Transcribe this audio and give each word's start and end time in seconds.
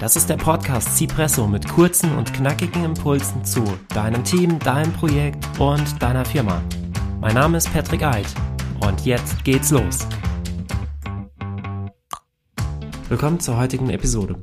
Das 0.00 0.14
ist 0.14 0.30
der 0.30 0.36
Podcast 0.36 0.96
Cipresso 0.96 1.48
mit 1.48 1.66
kurzen 1.66 2.16
und 2.16 2.32
knackigen 2.32 2.84
Impulsen 2.84 3.44
zu 3.44 3.64
deinem 3.88 4.22
Team, 4.22 4.60
deinem 4.60 4.92
Projekt 4.92 5.44
und 5.58 6.00
deiner 6.00 6.24
Firma. 6.24 6.62
Mein 7.20 7.34
Name 7.34 7.58
ist 7.58 7.72
Patrick 7.72 8.04
Eid 8.04 8.26
und 8.86 9.04
jetzt 9.04 9.44
geht's 9.44 9.72
los. 9.72 10.06
Willkommen 13.08 13.40
zur 13.40 13.58
heutigen 13.58 13.90
Episode. 13.90 14.36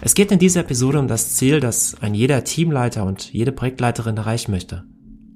Es 0.00 0.14
geht 0.14 0.32
in 0.32 0.38
dieser 0.38 0.60
Episode 0.60 1.00
um 1.00 1.06
das 1.06 1.34
Ziel, 1.34 1.60
das 1.60 2.00
ein 2.00 2.14
jeder 2.14 2.42
Teamleiter 2.42 3.04
und 3.04 3.30
jede 3.30 3.52
Projektleiterin 3.52 4.16
erreichen 4.16 4.52
möchte. 4.52 4.84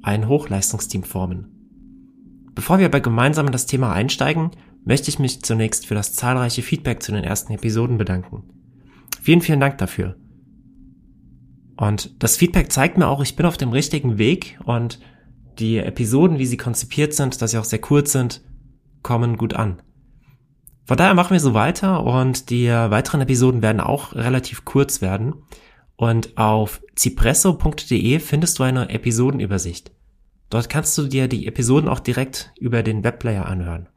Ein 0.03 0.29
Hochleistungsteam 0.29 1.03
formen. 1.03 2.51
Bevor 2.55 2.79
wir 2.79 2.87
aber 2.87 3.01
gemeinsam 3.01 3.45
in 3.45 3.53
das 3.53 3.67
Thema 3.67 3.93
einsteigen, 3.93 4.51
möchte 4.87 5.11
ich 5.11 5.19
mich 5.19 5.43
zunächst 5.43 5.87
für 5.87 5.95
das 5.95 6.15
zahlreiche 6.15 6.63
Feedback 6.63 7.03
zu 7.03 7.13
den 7.13 7.23
ersten 7.23 7.53
Episoden 7.53 7.99
bedanken. 7.99 8.58
Vielen, 9.21 9.41
vielen 9.41 9.61
Dank 9.61 9.79
dafür. 9.79 10.17
Und 11.77 12.23
das 12.23 12.37
Feedback 12.37 12.73
zeigt 12.73 12.99
mir 12.99 13.07
auch, 13.07 13.23
ich 13.23 13.37
bin 13.37 13.47
auf 13.47 13.57
dem 13.57 13.71
richtigen 13.71 14.19
Weg 14.19 14.59
und 14.65 14.99
die 15.59 15.79
Episoden, 15.79 16.39
wie 16.39 16.47
sie 16.47 16.57
konzipiert 16.57 17.15
sind, 17.15 17.41
dass 17.41 17.53
sie 17.53 17.59
auch 17.59 17.65
sehr 17.65 17.81
kurz 17.81 18.13
sind, 18.13 18.43
kommen 19.03 19.37
gut 19.37 19.55
an. 19.55 19.83
Von 20.85 20.97
daher 20.97 21.15
machen 21.15 21.33
wir 21.33 21.41
so 21.41 21.55
weiter 21.55 22.03
und 22.05 22.51
die 22.51 22.69
weiteren 22.69 23.21
Episoden 23.21 23.63
werden 23.63 23.81
auch 23.81 24.15
relativ 24.15 24.65
kurz 24.65 25.03
werden. 25.03 25.35
Und 25.97 26.39
auf 26.39 26.81
cipresso.de 26.97 28.21
findest 28.21 28.59
du 28.59 28.63
eine 28.63 28.89
Episodenübersicht. 28.89 29.93
Dort 30.49 30.71
kannst 30.71 30.97
du 30.97 31.07
dir 31.07 31.29
die 31.29 31.47
Episoden 31.47 31.89
auch 31.89 32.01
direkt 32.01 32.53
über 32.59 32.83
den 32.83 33.05
Webplayer 33.05 33.47
anhören. 33.47 33.89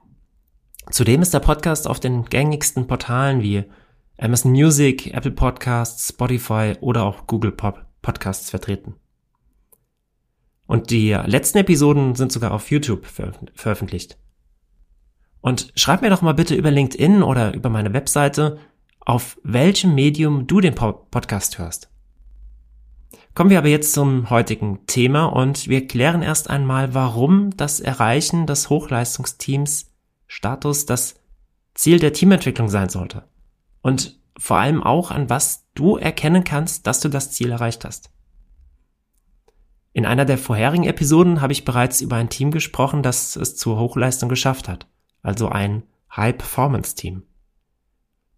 Zudem 0.89 1.21
ist 1.21 1.33
der 1.33 1.39
Podcast 1.39 1.87
auf 1.87 1.99
den 1.99 2.25
gängigsten 2.25 2.87
Portalen 2.87 3.41
wie 3.41 3.63
Amazon 4.21 4.51
Music, 4.51 5.07
Apple 5.15 5.31
Podcasts, 5.31 6.09
Spotify 6.09 6.75
oder 6.79 7.03
auch 7.03 7.25
Google 7.25 7.51
Podcasts 7.51 8.51
vertreten. 8.51 8.93
Und 10.67 10.91
die 10.91 11.11
letzten 11.11 11.57
Episoden 11.57 12.13
sind 12.13 12.31
sogar 12.31 12.51
auf 12.51 12.69
YouTube 12.69 13.07
veröffentlicht. 13.07 14.19
Und 15.41 15.73
schreib 15.75 16.03
mir 16.03 16.11
doch 16.11 16.21
mal 16.21 16.35
bitte 16.35 16.53
über 16.53 16.69
LinkedIn 16.69 17.23
oder 17.23 17.55
über 17.55 17.69
meine 17.69 17.93
Webseite, 17.93 18.59
auf 18.99 19.39
welchem 19.41 19.95
Medium 19.95 20.45
du 20.45 20.61
den 20.61 20.75
Podcast 20.75 21.57
hörst. 21.57 21.89
Kommen 23.33 23.49
wir 23.49 23.57
aber 23.57 23.69
jetzt 23.69 23.93
zum 23.93 24.29
heutigen 24.29 24.85
Thema 24.85 25.25
und 25.25 25.67
wir 25.67 25.87
klären 25.87 26.21
erst 26.21 26.47
einmal, 26.47 26.93
warum 26.93 27.57
das 27.57 27.79
Erreichen 27.79 28.45
des 28.45 28.69
Hochleistungsteams 28.69 29.91
Status 30.27 30.85
das 30.85 31.15
Ziel 31.73 31.97
der 31.97 32.13
Teamentwicklung 32.13 32.69
sein 32.69 32.89
sollte. 32.89 33.30
Und 33.81 34.19
vor 34.37 34.57
allem 34.57 34.81
auch, 34.81 35.11
an 35.11 35.29
was 35.29 35.67
du 35.73 35.97
erkennen 35.97 36.43
kannst, 36.43 36.87
dass 36.87 36.99
du 36.99 37.09
das 37.09 37.31
Ziel 37.31 37.51
erreicht 37.51 37.85
hast. 37.85 38.11
In 39.93 40.05
einer 40.05 40.25
der 40.25 40.37
vorherigen 40.37 40.85
Episoden 40.85 41.41
habe 41.41 41.53
ich 41.53 41.65
bereits 41.65 42.01
über 42.01 42.15
ein 42.15 42.29
Team 42.29 42.51
gesprochen, 42.51 43.03
das 43.03 43.35
es 43.35 43.57
zur 43.57 43.77
Hochleistung 43.77 44.29
geschafft 44.29 44.69
hat, 44.69 44.87
also 45.21 45.49
ein 45.49 45.83
High-Performance-Team. 46.15 47.23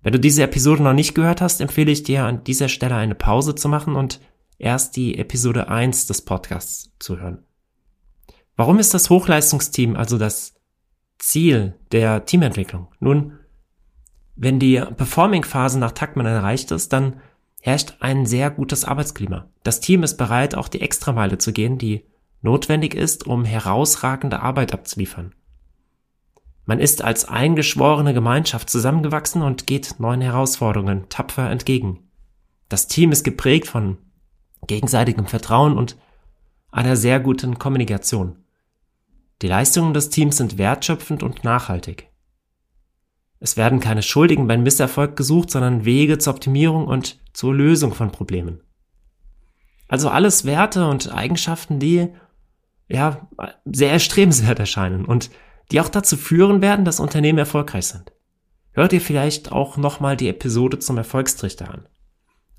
Wenn 0.02 0.14
du 0.14 0.20
diese 0.20 0.44
Episode 0.44 0.84
noch 0.84 0.94
nicht 0.94 1.16
gehört 1.16 1.42
hast, 1.42 1.62
empfehle 1.62 1.92
ich 1.92 2.04
dir 2.04 2.26
an 2.26 2.44
dieser 2.44 2.70
Stelle 2.70 2.96
eine 2.96 3.16
Pause 3.16 3.56
zu 3.56 3.70
machen 3.70 3.96
und 3.96 4.20
erst 4.58 4.96
die 4.96 5.18
Episode 5.18 5.70
1 5.70 6.08
des 6.08 6.24
Podcasts 6.24 6.92
zu 7.00 7.20
hören. 7.20 7.44
Warum 8.56 8.80
ist 8.80 8.94
das 8.94 9.10
Hochleistungsteam 9.10 9.96
also 9.96 10.18
das 10.18 10.56
Ziel 11.20 11.80
der 11.92 12.26
Teamentwicklung? 12.26 12.90
Nun, 13.00 13.40
wenn 14.36 14.60
die 14.60 14.80
Performing-Phase 14.80 15.80
nach 15.80 15.92
Taktmann 15.92 16.26
erreicht 16.26 16.72
ist, 16.72 16.92
dann 16.94 17.22
herrscht 17.62 17.96
ein 18.00 18.26
sehr 18.26 18.50
gutes 18.52 18.84
Arbeitsklima. 18.84 19.48
Das 19.64 19.80
Team 19.80 20.04
ist 20.04 20.18
bereit, 20.18 20.56
auch 20.56 20.68
die 20.68 20.82
Extrameile 20.82 21.38
zu 21.38 21.54
gehen, 21.54 21.78
die 21.78 22.04
notwendig 22.42 22.94
ist, 22.94 23.26
um 23.26 23.46
herausragende 23.46 24.42
Arbeit 24.42 24.74
abzuliefern. 24.74 25.34
Man 26.66 26.80
ist 26.80 27.02
als 27.02 27.26
eingeschworene 27.26 28.14
Gemeinschaft 28.14 28.70
zusammengewachsen 28.70 29.42
und 29.42 29.68
geht 29.68 30.00
neuen 30.00 30.22
Herausforderungen 30.22 31.10
tapfer 31.10 31.50
entgegen. 31.50 32.00
Das 32.70 32.88
Team 32.88 33.12
ist 33.12 33.24
geprägt 33.24 33.68
von 33.68 33.98
gegenseitigem 34.68 35.28
Vertrauen 35.28 35.78
und 35.78 35.98
einer 36.72 36.96
sehr 36.96 37.20
guten 37.20 37.60
Kommunikation. 37.60 38.38
Die 39.42 39.48
Leistungen 39.48 39.94
des 39.94 40.10
Teams 40.10 40.38
sind 40.38 40.58
wertschöpfend 40.58 41.22
und 41.22 41.44
nachhaltig. 41.44 42.10
Es 43.44 43.58
werden 43.58 43.82
keine 43.82 44.04
Schuldigen 44.04 44.48
beim 44.48 44.64
Misserfolg 44.64 45.18
gesucht, 45.18 45.52
sondern 45.52 45.84
Wege 45.84 46.18
zur 46.18 46.34
Optimierung 46.34 46.88
und 46.88 47.20
zur 47.34 47.54
Lösung 47.54 47.94
von 47.94 48.10
Problemen. 48.10 48.62
Also 49.90 50.08
alles 50.08 50.46
Werte 50.46 50.88
und 50.88 51.14
Eigenschaften, 51.14 51.78
die 51.78 52.08
ja 52.88 53.28
sehr 53.66 53.92
erstrebenswert 53.92 54.60
erscheinen 54.60 55.04
und 55.04 55.30
die 55.74 55.82
auch 55.82 55.90
dazu 55.90 56.16
führen 56.16 56.62
werden, 56.62 56.86
dass 56.86 57.02
Unternehmen 57.02 57.38
erfolgreich 57.38 57.88
sind. 57.88 58.14
Hört 58.72 58.94
ihr 58.94 59.02
vielleicht 59.02 59.52
auch 59.52 59.76
nochmal 59.76 60.16
die 60.16 60.30
Episode 60.30 60.80
zum 60.80 60.98
Erfolgstrichter 60.98 61.70
an. 61.70 61.90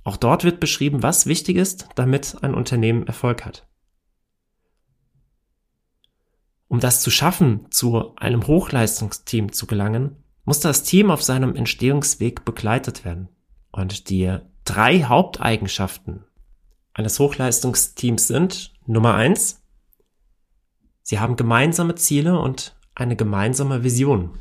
Auch 0.03 0.19
dort 0.19 0.44
wird 0.44 0.61
beschrieben, 0.61 1.03
was 1.03 1.25
wichtig 1.25 1.56
ist, 1.56 1.89
damit 1.94 2.37
ein 2.43 2.53
Unternehmen 2.53 3.06
Erfolg 3.06 3.47
hat. 3.47 3.67
Um 6.69 6.78
das 6.78 7.00
zu 7.00 7.11
schaffen, 7.11 7.69
zu 7.71 8.15
einem 8.17 8.47
Hochleistungsteam 8.47 9.50
zu 9.50 9.67
gelangen, 9.67 10.24
muss 10.44 10.60
das 10.60 10.82
Team 10.82 11.10
auf 11.10 11.22
seinem 11.22 11.56
Entstehungsweg 11.56 12.44
begleitet 12.44 13.05
werden. 13.05 13.28
Und 13.72 14.10
die 14.10 14.38
drei 14.65 15.03
Haupteigenschaften 15.03 16.25
eines 16.93 17.19
Hochleistungsteams 17.19 18.28
sind 18.28 18.72
Nummer 18.87 19.15
eins, 19.15 19.62
sie 21.03 21.19
haben 21.19 21.37
gemeinsame 21.37 21.97
Ziele 21.97 22.38
und 22.38 22.77
eine 22.94 23.16
gemeinsame 23.16 23.82
Vision. 23.82 24.38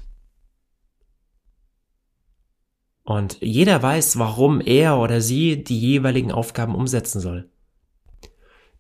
Und 3.03 3.37
jeder 3.41 3.81
weiß, 3.81 4.17
warum 4.17 4.61
er 4.61 4.97
oder 4.97 5.19
sie 5.19 5.63
die 5.63 5.79
jeweiligen 5.79 6.31
Aufgaben 6.31 6.75
umsetzen 6.75 7.19
soll. 7.19 7.49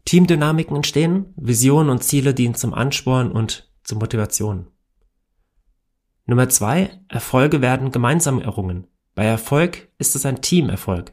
Teamdynamiken 0.05 0.75
entstehen, 0.75 1.33
Visionen 1.35 1.89
und 1.89 2.03
Ziele 2.03 2.33
dienen 2.33 2.55
zum 2.55 2.73
Ansporn 2.73 3.31
und 3.31 3.69
zur 3.83 3.97
Motivation. 3.97 4.67
Nummer 6.25 6.47
zwei, 6.49 6.99
Erfolge 7.09 7.61
werden 7.61 7.91
gemeinsam 7.91 8.41
errungen. 8.41 8.87
Bei 9.15 9.25
Erfolg 9.25 9.89
ist 9.97 10.15
es 10.15 10.25
ein 10.25 10.41
Teamerfolg. 10.41 11.11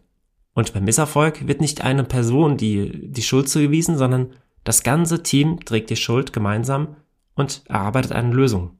Und 0.54 0.72
beim 0.72 0.84
Misserfolg 0.84 1.46
wird 1.46 1.60
nicht 1.60 1.82
eine 1.82 2.04
Person 2.04 2.56
die, 2.56 3.10
die 3.10 3.22
Schuld 3.22 3.48
zugewiesen, 3.48 3.98
sondern 3.98 4.34
das 4.64 4.82
ganze 4.82 5.22
Team 5.22 5.60
trägt 5.64 5.90
die 5.90 5.96
Schuld 5.96 6.32
gemeinsam 6.32 6.96
und 7.34 7.62
erarbeitet 7.66 8.12
eine 8.12 8.32
Lösung. 8.32 8.78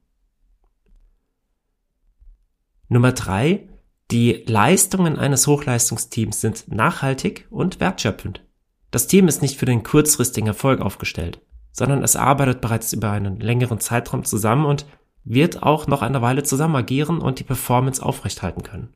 Nummer 2.89 3.13
drei, 3.13 3.69
die 4.11 4.45
Leistungen 4.47 5.17
eines 5.17 5.47
Hochleistungsteams 5.47 6.41
sind 6.41 6.67
nachhaltig 6.69 7.47
und 7.51 7.79
wertschöpfend. 7.79 8.45
Das 8.91 9.07
Team 9.07 9.29
ist 9.29 9.43
nicht 9.43 9.57
für 9.57 9.67
den 9.67 9.85
kurzfristigen 9.85 10.49
Erfolg 10.49 10.81
aufgestellt, 10.81 11.41
sondern 11.71 12.03
es 12.03 12.17
arbeitet 12.17 12.61
bereits 12.61 12.93
über 12.93 13.13
einen 13.13 13.39
längeren 13.39 13.79
Zeitraum 13.79 14.25
zusammen 14.25 14.67
und 14.67 14.87
wird 15.25 15.63
auch 15.63 15.87
noch 15.87 16.03
eine 16.03 16.23
Weile 16.23 16.43
zusammen 16.43 16.77
agieren 16.77 17.21
und 17.21 17.39
die 17.39 17.45
Performance 17.45 18.03
aufrechthalten 18.03 18.63
können. 18.63 18.95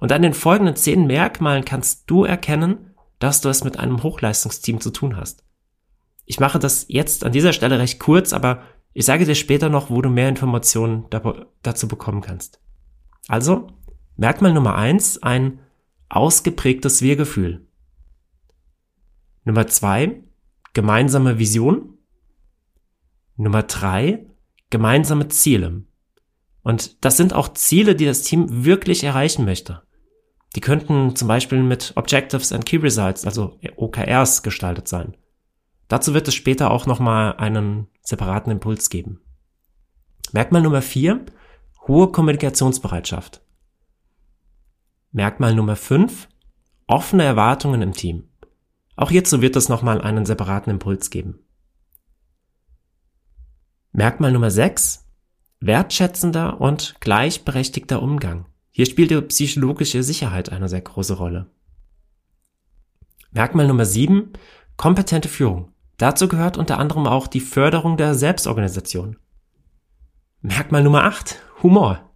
Und 0.00 0.12
an 0.12 0.22
den 0.22 0.34
folgenden 0.34 0.76
zehn 0.76 1.06
Merkmalen 1.06 1.64
kannst 1.64 2.04
du 2.10 2.24
erkennen, 2.24 2.94
dass 3.18 3.40
du 3.40 3.48
es 3.48 3.64
mit 3.64 3.78
einem 3.78 4.02
Hochleistungsteam 4.02 4.80
zu 4.80 4.90
tun 4.90 5.16
hast. 5.16 5.44
Ich 6.26 6.40
mache 6.40 6.58
das 6.58 6.86
jetzt 6.88 7.24
an 7.24 7.32
dieser 7.32 7.52
Stelle 7.52 7.78
recht 7.78 8.00
kurz, 8.00 8.32
aber 8.32 8.62
ich 8.92 9.04
sage 9.04 9.24
dir 9.24 9.34
später 9.34 9.68
noch, 9.68 9.90
wo 9.90 10.00
du 10.02 10.08
mehr 10.08 10.28
Informationen 10.28 11.06
dazu 11.62 11.88
bekommen 11.88 12.20
kannst. 12.20 12.60
Also, 13.28 13.68
Merkmal 14.16 14.52
Nummer 14.52 14.76
eins, 14.76 15.22
ein 15.22 15.58
ausgeprägtes 16.08 17.02
Wir-Gefühl. 17.02 17.66
Nummer 19.44 19.66
zwei, 19.66 20.22
gemeinsame 20.72 21.38
Vision. 21.38 21.98
Nummer 23.36 23.64
drei, 23.64 24.26
gemeinsame 24.70 25.28
Ziele. 25.28 25.84
Und 26.62 27.04
das 27.04 27.16
sind 27.16 27.32
auch 27.32 27.52
Ziele, 27.52 27.94
die 27.94 28.06
das 28.06 28.22
Team 28.22 28.64
wirklich 28.64 29.04
erreichen 29.04 29.44
möchte. 29.44 29.82
Die 30.56 30.60
könnten 30.60 31.14
zum 31.16 31.28
Beispiel 31.28 31.62
mit 31.62 31.92
Objectives 31.96 32.52
and 32.52 32.64
Key 32.64 32.76
Results, 32.76 33.24
also 33.24 33.58
OKRs, 33.76 34.42
gestaltet 34.42 34.88
sein. 34.88 35.16
Dazu 35.88 36.14
wird 36.14 36.28
es 36.28 36.34
später 36.34 36.70
auch 36.70 36.86
nochmal 36.86 37.36
einen 37.36 37.88
separaten 38.02 38.50
Impuls 38.50 38.88
geben. 38.88 39.20
Merkmal 40.32 40.62
Nummer 40.62 40.82
vier: 40.82 41.24
hohe 41.86 42.10
Kommunikationsbereitschaft. 42.10 43.42
Merkmal 45.12 45.54
Nummer 45.54 45.76
fünf: 45.76 46.28
offene 46.86 47.24
Erwartungen 47.24 47.82
im 47.82 47.92
Team. 47.92 48.28
Auch 48.96 49.10
hierzu 49.10 49.42
wird 49.42 49.56
es 49.56 49.68
nochmal 49.68 50.00
einen 50.00 50.24
separaten 50.24 50.70
Impuls 50.70 51.10
geben. 51.10 51.43
Merkmal 53.96 54.32
Nummer 54.32 54.50
6. 54.50 55.06
Wertschätzender 55.60 56.60
und 56.60 56.96
gleichberechtigter 56.98 58.02
Umgang. 58.02 58.46
Hier 58.72 58.86
spielt 58.86 59.12
die 59.12 59.20
psychologische 59.20 60.02
Sicherheit 60.02 60.50
eine 60.50 60.68
sehr 60.68 60.80
große 60.80 61.14
Rolle. 61.14 61.46
Merkmal 63.30 63.68
Nummer 63.68 63.84
sieben: 63.84 64.32
kompetente 64.76 65.28
Führung. 65.28 65.70
Dazu 65.96 66.26
gehört 66.26 66.58
unter 66.58 66.78
anderem 66.78 67.06
auch 67.06 67.28
die 67.28 67.38
Förderung 67.38 67.96
der 67.96 68.16
Selbstorganisation. 68.16 69.16
Merkmal 70.40 70.82
Nummer 70.82 71.04
acht: 71.04 71.40
Humor. 71.62 72.10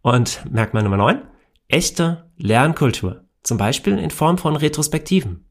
Und 0.00 0.42
Merkmal 0.50 0.84
Nummer 0.84 0.96
neun: 0.96 1.20
echte 1.68 2.30
Lernkultur. 2.38 3.26
Zum 3.42 3.58
Beispiel 3.58 3.98
in 3.98 4.10
Form 4.10 4.38
von 4.38 4.56
Retrospektiven. 4.56 5.50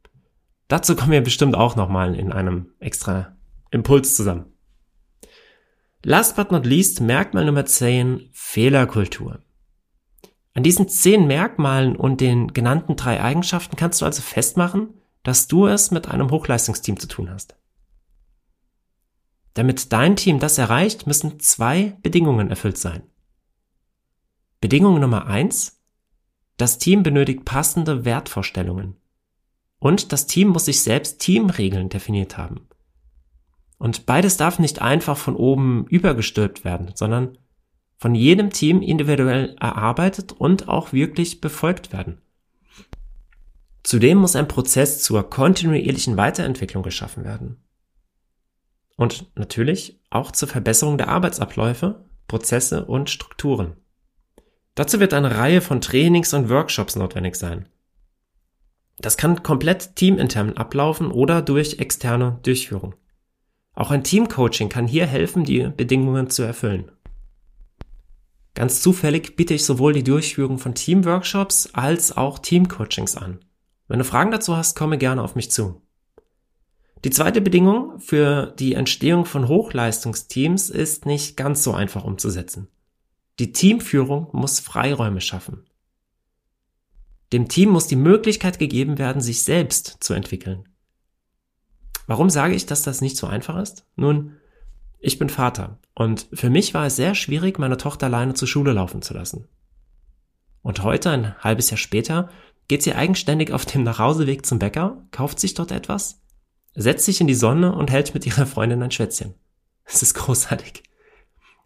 Dazu 0.67 0.95
kommen 0.95 1.11
wir 1.11 1.21
bestimmt 1.21 1.55
auch 1.55 1.75
nochmal 1.75 2.15
in 2.15 2.31
einem 2.31 2.71
extra 2.79 3.37
Impuls 3.69 4.15
zusammen. 4.15 4.56
Last 6.03 6.35
but 6.35 6.51
not 6.51 6.65
least 6.65 7.01
Merkmal 7.01 7.45
Nummer 7.45 7.65
10, 7.65 8.29
Fehlerkultur. 8.31 9.41
An 10.53 10.63
diesen 10.63 10.87
zehn 10.89 11.27
Merkmalen 11.27 11.95
und 11.95 12.21
den 12.21 12.53
genannten 12.53 12.95
drei 12.95 13.21
Eigenschaften 13.21 13.75
kannst 13.75 14.01
du 14.01 14.05
also 14.05 14.21
festmachen, 14.21 14.93
dass 15.23 15.47
du 15.47 15.67
es 15.67 15.91
mit 15.91 16.07
einem 16.07 16.29
Hochleistungsteam 16.29 16.99
zu 16.99 17.07
tun 17.07 17.29
hast. 17.29 17.55
Damit 19.55 19.91
dein 19.91 20.15
Team 20.15 20.39
das 20.39 20.59
erreicht, 20.59 21.07
müssen 21.07 21.39
zwei 21.39 21.97
Bedingungen 22.03 22.49
erfüllt 22.49 22.77
sein. 22.77 23.03
Bedingung 24.61 24.99
Nummer 24.99 25.25
eins: 25.25 25.81
Das 26.57 26.77
Team 26.77 27.01
benötigt 27.01 27.43
passende 27.43 28.05
Wertvorstellungen. 28.05 28.97
Und 29.79 30.11
das 30.11 30.27
Team 30.27 30.49
muss 30.49 30.65
sich 30.65 30.81
selbst 30.81 31.19
Teamregeln 31.19 31.89
definiert 31.89 32.37
haben. 32.37 32.67
Und 33.77 34.05
beides 34.05 34.37
darf 34.37 34.59
nicht 34.59 34.81
einfach 34.81 35.17
von 35.17 35.35
oben 35.35 35.85
übergestülpt 35.87 36.65
werden, 36.65 36.91
sondern 36.95 37.37
von 37.97 38.15
jedem 38.15 38.51
Team 38.51 38.81
individuell 38.81 39.55
erarbeitet 39.59 40.31
und 40.31 40.67
auch 40.67 40.93
wirklich 40.93 41.41
befolgt 41.41 41.93
werden. 41.93 42.21
Zudem 43.83 44.17
muss 44.17 44.35
ein 44.35 44.47
Prozess 44.47 45.01
zur 45.01 45.29
kontinuierlichen 45.29 46.17
Weiterentwicklung 46.17 46.83
geschaffen 46.83 47.23
werden. 47.23 47.63
Und 48.97 49.27
natürlich 49.35 49.99
auch 50.09 50.31
zur 50.31 50.47
Verbesserung 50.47 50.97
der 50.97 51.07
Arbeitsabläufe, 51.07 52.03
Prozesse 52.27 52.85
und 52.85 53.09
Strukturen. 53.09 53.77
Dazu 54.75 54.99
wird 54.99 55.13
eine 55.13 55.37
Reihe 55.37 55.61
von 55.61 55.81
Trainings 55.81 56.33
und 56.33 56.49
Workshops 56.49 56.95
notwendig 56.95 57.35
sein. 57.35 57.69
Das 58.99 59.17
kann 59.17 59.43
komplett 59.43 59.95
teamintern 59.95 60.57
ablaufen 60.57 61.11
oder 61.11 61.41
durch 61.41 61.79
externe 61.79 62.39
Durchführung. 62.43 62.95
Auch 63.77 63.91
ein 63.91 64.03
Teamcoaching 64.03 64.69
kann 64.69 64.87
hier 64.87 65.05
helfen, 65.05 65.43
die 65.43 65.69
Bedingungen 65.69 66.31
zu 66.31 66.41
erfüllen. 66.41 66.91
Ganz 68.55 68.81
zufällig 68.81 69.35
biete 69.35 69.53
ich 69.53 69.65
sowohl 69.65 69.93
die 69.93 70.03
Durchführung 70.03 70.57
von 70.57 70.73
Teamworkshops 70.73 71.69
als 71.73 72.17
auch 72.17 72.39
Teamcoachings 72.39 73.15
an. 73.15 73.37
Wenn 73.87 73.99
du 73.99 74.05
Fragen 74.05 74.31
dazu 74.31 74.57
hast, 74.57 74.75
komme 74.75 74.97
gerne 74.97 75.21
auf 75.21 75.35
mich 75.35 75.51
zu. 75.51 75.79
Die 77.03 77.11
zweite 77.11 77.39
Bedingung 77.39 77.99
für 77.99 78.47
die 78.57 78.73
Entstehung 78.73 79.25
von 79.25 79.47
Hochleistungsteams 79.47 80.71
ist 80.71 81.05
nicht 81.05 81.37
ganz 81.37 81.63
so 81.63 81.73
einfach 81.73 82.03
umzusetzen. 82.03 82.69
Die 83.37 83.51
Teamführung 83.51 84.29
muss 84.31 84.59
Freiräume 84.59 85.21
schaffen. 85.21 85.67
Dem 87.31 87.47
Team 87.47 87.69
muss 87.69 87.85
die 87.85 87.95
Möglichkeit 87.95 88.57
gegeben 88.57 88.97
werden, 88.97 89.21
sich 89.21 89.43
selbst 89.43 89.97
zu 89.99 90.15
entwickeln. 90.15 90.66
Warum 92.07 92.29
sage 92.29 92.55
ich, 92.55 92.65
dass 92.65 92.81
das 92.81 93.01
nicht 93.01 93.17
so 93.17 93.27
einfach 93.27 93.61
ist? 93.61 93.85
Nun, 93.97 94.37
ich 94.99 95.19
bin 95.19 95.29
Vater 95.29 95.77
und 95.93 96.27
für 96.33 96.49
mich 96.49 96.73
war 96.73 96.85
es 96.85 96.95
sehr 96.95 97.13
schwierig, 97.13 97.59
meine 97.59 97.77
Tochter 97.77 98.07
alleine 98.07 98.33
zur 98.33 98.47
Schule 98.47 98.71
laufen 98.71 99.01
zu 99.01 99.13
lassen. 99.13 99.47
Und 100.63 100.83
heute, 100.83 101.11
ein 101.11 101.37
halbes 101.43 101.69
Jahr 101.69 101.77
später, 101.77 102.29
geht 102.67 102.81
sie 102.81 102.95
eigenständig 102.95 103.51
auf 103.51 103.65
dem 103.65 103.83
Nachhauseweg 103.83 104.45
zum 104.45 104.57
Bäcker, 104.57 105.05
kauft 105.11 105.39
sich 105.39 105.53
dort 105.53 105.71
etwas, 105.71 106.21
setzt 106.75 107.05
sich 107.05 107.21
in 107.21 107.27
die 107.27 107.35
Sonne 107.35 107.75
und 107.75 107.91
hält 107.91 108.13
mit 108.13 108.25
ihrer 108.25 108.45
Freundin 108.45 108.81
ein 108.81 108.91
Schwätzchen. 108.91 109.35
Es 109.83 110.01
ist 110.01 110.13
großartig. 110.15 110.83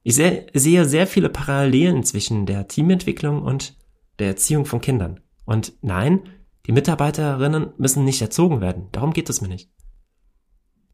Ich 0.04 0.16
sehe, 0.16 0.86
sehr 0.86 1.08
viele 1.08 1.30
Parallelen 1.30 2.04
zwischen 2.04 2.48
der 2.48 2.68
Teamentwicklung 2.68 3.44
und 3.44 3.76
der 4.18 4.28
Erziehung 4.28 4.66
von 4.66 4.82
Kindern. 4.82 5.20
Und 5.46 5.74
nein, 5.82 6.22
die 6.66 6.72
Mitarbeiterinnen 6.72 7.74
müssen 7.78 8.04
nicht 8.04 8.22
erzogen 8.22 8.62
werden. 8.62 8.90
Darum 8.92 9.14
geht 9.14 9.30
es 9.30 9.42
mir 9.42 9.48
nicht 9.48 9.70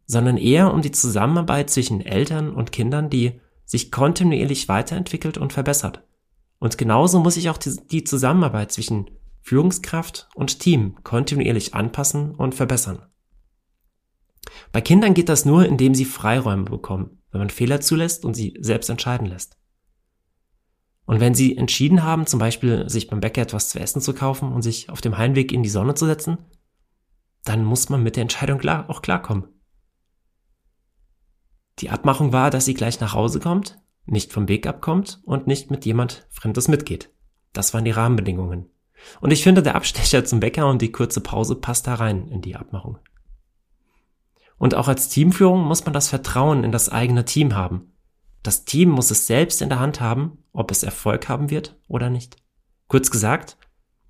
sondern 0.08 0.38
eher 0.38 0.74
um 0.74 0.82
die 0.82 0.92
Zusammenarbeit 0.92 1.70
zwischen 1.70 2.02
Eltern 2.02 2.50
und 2.50 2.72
Kindern, 2.72 3.10
die 3.10 3.40
sich 3.66 3.92
kontinuierlich 3.92 4.70
weiterentwickelt 4.70 5.38
und 5.38 5.54
verbessert. 5.54 6.04
Und 6.60 6.78
genauso 6.78 7.20
muss 7.20 7.36
sich 7.36 7.50
auch 7.50 7.58
die 7.58 8.04
Zusammenarbeit 8.04 8.72
zwischen 8.72 9.12
Führungskraft 9.42 10.30
und 10.34 10.60
Team 10.60 10.96
kontinuierlich 11.04 11.76
anpassen 11.76 12.34
und 12.34 12.56
verbessern. 12.56 13.04
Bei 14.72 14.82
Kindern 14.82 15.14
geht 15.14 15.30
das 15.30 15.46
nur, 15.46 15.66
indem 15.66 15.94
sie 15.94 16.06
Freiräume 16.06 16.64
bekommen, 16.64 17.22
wenn 17.32 17.40
man 17.40 17.50
Fehler 17.50 17.82
zulässt 17.82 18.26
und 18.26 18.34
sie 18.34 18.58
selbst 18.60 18.90
entscheiden 18.90 19.28
lässt. 19.28 19.58
Und 21.06 21.20
wenn 21.20 21.36
sie 21.36 21.56
entschieden 21.56 22.04
haben, 22.04 22.26
zum 22.28 22.40
Beispiel 22.40 22.90
sich 22.90 23.08
beim 23.08 23.20
Bäcker 23.20 23.42
etwas 23.42 23.70
zu 23.70 23.80
essen 23.80 24.02
zu 24.02 24.14
kaufen 24.14 24.52
und 24.52 24.62
sich 24.62 24.90
auf 24.90 25.00
dem 25.00 25.18
Heimweg 25.18 25.52
in 25.52 25.64
die 25.64 25.70
Sonne 25.70 25.96
zu 25.96 26.06
setzen, 26.06 26.38
dann 27.46 27.64
muss 27.64 27.88
man 27.90 28.04
mit 28.04 28.18
der 28.18 28.24
Entscheidung 28.24 28.62
auch 28.62 29.02
klarkommen. 29.02 29.46
Die 31.80 31.90
Abmachung 31.90 32.34
war, 32.34 32.50
dass 32.50 32.66
sie 32.66 32.74
gleich 32.74 33.00
nach 33.00 33.14
Hause 33.14 33.40
kommt, 33.40 33.80
nicht 34.06 34.34
vom 34.34 34.48
Weg 34.48 34.66
abkommt 34.66 35.22
und 35.26 35.48
nicht 35.48 35.70
mit 35.70 35.86
jemand 35.86 36.28
Fremdes 36.30 36.68
mitgeht. 36.68 37.12
Das 37.54 37.74
waren 37.74 37.86
die 37.86 37.92
Rahmenbedingungen. 37.92 38.70
Und 39.22 39.32
ich 39.32 39.44
finde, 39.44 39.62
der 39.62 39.76
Abstecher 39.76 40.26
zum 40.26 40.40
Bäcker 40.40 40.68
und 40.68 40.82
die 40.82 40.92
kurze 40.92 41.22
Pause 41.22 41.56
passt 41.56 41.88
da 41.88 41.96
rein 41.96 42.28
in 42.30 42.42
die 42.42 42.56
Abmachung. 42.56 42.98
Und 44.58 44.74
auch 44.74 44.88
als 44.88 45.10
Teamführung 45.10 45.64
muss 45.66 45.86
man 45.86 45.94
das 45.94 46.10
Vertrauen 46.10 46.64
in 46.64 46.72
das 46.72 46.90
eigene 46.90 47.26
Team 47.26 47.56
haben. 47.56 47.94
Das 48.42 48.66
Team 48.66 48.90
muss 48.90 49.12
es 49.12 49.28
selbst 49.28 49.62
in 49.62 49.70
der 49.70 49.80
Hand 49.80 50.02
haben, 50.02 50.44
ob 50.52 50.72
es 50.72 50.82
Erfolg 50.82 51.30
haben 51.30 51.50
wird 51.52 51.80
oder 51.88 52.10
nicht. 52.10 52.38
Kurz 52.88 53.12
gesagt, 53.12 53.58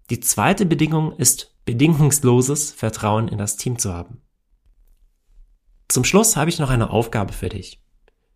die 0.10 0.22
zweite 0.22 0.66
Bedingung 0.66 1.12
ist 1.18 1.56
bedingungsloses 1.66 2.72
Vertrauen 2.72 3.28
in 3.28 3.38
das 3.38 3.58
Team 3.58 3.78
zu 3.78 3.94
haben. 3.94 4.22
Zum 5.88 6.04
Schluss 6.04 6.36
habe 6.36 6.50
ich 6.50 6.60
noch 6.60 6.70
eine 6.70 6.90
Aufgabe 6.90 7.34
für 7.34 7.50
dich. 7.50 7.82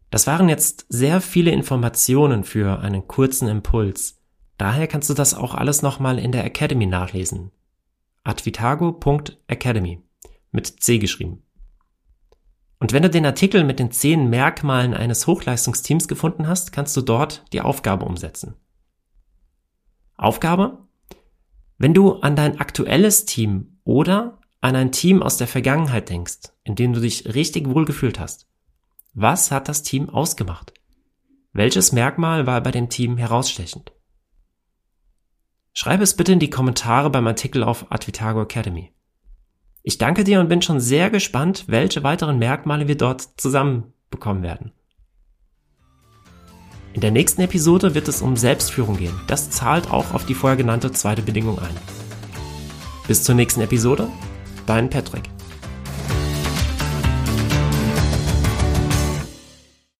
Das 0.09 0.27
waren 0.27 0.49
jetzt 0.49 0.85
sehr 0.89 1.21
viele 1.21 1.51
Informationen 1.51 2.43
für 2.43 2.79
einen 2.79 3.07
kurzen 3.07 3.47
Impuls. 3.47 4.21
Daher 4.57 4.87
kannst 4.87 5.09
du 5.09 5.13
das 5.13 5.33
auch 5.33 5.55
alles 5.55 5.81
nochmal 5.81 6.19
in 6.19 6.31
der 6.31 6.45
Academy 6.45 6.85
nachlesen. 6.85 7.51
advitago.academy 8.23 10.03
mit 10.51 10.67
C 10.67 10.99
geschrieben. 10.99 11.43
Und 12.79 12.93
wenn 12.93 13.03
du 13.03 13.09
den 13.09 13.25
Artikel 13.25 13.63
mit 13.63 13.79
den 13.79 13.91
zehn 13.91 14.29
Merkmalen 14.29 14.93
eines 14.93 15.27
Hochleistungsteams 15.27 16.07
gefunden 16.07 16.47
hast, 16.47 16.71
kannst 16.71 16.95
du 16.97 17.01
dort 17.01 17.45
die 17.53 17.61
Aufgabe 17.61 18.05
umsetzen. 18.05 18.55
Aufgabe? 20.17 20.79
Wenn 21.77 21.93
du 21.93 22.15
an 22.17 22.35
dein 22.35 22.59
aktuelles 22.59 23.25
Team 23.25 23.79
oder 23.83 24.40
an 24.61 24.75
ein 24.75 24.91
Team 24.91 25.21
aus 25.23 25.37
der 25.37 25.47
Vergangenheit 25.47 26.09
denkst, 26.09 26.53
in 26.63 26.75
dem 26.75 26.93
du 26.93 27.01
dich 27.01 27.33
richtig 27.33 27.67
wohl 27.67 27.85
gefühlt 27.85 28.19
hast. 28.19 28.47
Was 29.13 29.51
hat 29.51 29.67
das 29.67 29.83
Team 29.83 30.09
ausgemacht? 30.09 30.73
Welches 31.51 31.91
Merkmal 31.91 32.47
war 32.47 32.61
bei 32.61 32.71
dem 32.71 32.87
Team 32.87 33.17
herausstechend? 33.17 33.91
Schreibe 35.73 36.03
es 36.03 36.15
bitte 36.15 36.33
in 36.33 36.39
die 36.39 36.49
Kommentare 36.49 37.09
beim 37.09 37.27
Artikel 37.27 37.63
auf 37.63 37.91
Advitago 37.91 38.43
Academy. 38.43 38.93
Ich 39.83 39.97
danke 39.97 40.23
dir 40.23 40.39
und 40.39 40.47
bin 40.47 40.61
schon 40.61 40.79
sehr 40.79 41.09
gespannt, 41.09 41.65
welche 41.67 42.03
weiteren 42.03 42.37
Merkmale 42.37 42.87
wir 42.87 42.97
dort 42.97 43.21
zusammen 43.37 43.93
bekommen 44.09 44.43
werden. 44.43 44.71
In 46.93 47.01
der 47.01 47.11
nächsten 47.11 47.41
Episode 47.41 47.95
wird 47.95 48.07
es 48.09 48.21
um 48.21 48.35
Selbstführung 48.35 48.97
gehen. 48.97 49.19
Das 49.27 49.49
zahlt 49.49 49.89
auch 49.89 50.13
auf 50.13 50.25
die 50.25 50.35
vorher 50.35 50.57
genannte 50.57 50.91
zweite 50.91 51.21
Bedingung 51.21 51.57
ein. 51.57 51.75
Bis 53.07 53.23
zur 53.23 53.35
nächsten 53.35 53.61
Episode, 53.61 54.09
dein 54.65 54.89
Patrick. 54.89 55.23